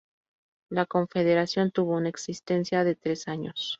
[0.71, 3.69] La confederación tuvo una existencia de tres años.